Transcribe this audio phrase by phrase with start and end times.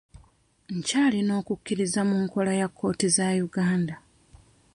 [0.77, 3.95] Nkyalina okukkiriza mu nkola ya kkooti za Uganda.